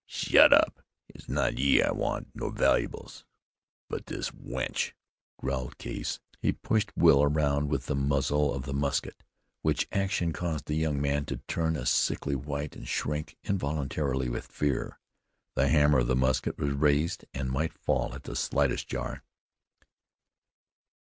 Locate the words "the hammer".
15.53-15.99